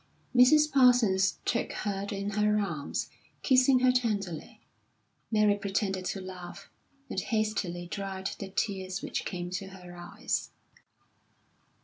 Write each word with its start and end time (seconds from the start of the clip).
Mrs. 0.35 0.71
Parsons 0.71 1.37
took 1.45 1.73
her 1.73 2.07
in 2.11 2.31
her 2.31 2.59
arms, 2.59 3.07
kissing 3.43 3.81
her 3.81 3.91
tenderly. 3.91 4.59
Mary 5.31 5.53
pretended 5.55 6.05
to 6.05 6.19
laugh, 6.19 6.71
and 7.07 7.19
hastily 7.19 7.85
dried 7.85 8.31
the 8.39 8.49
tears 8.49 9.03
which 9.03 9.25
came 9.25 9.51
to 9.51 9.67
her 9.67 9.95
eyes. 9.95 10.49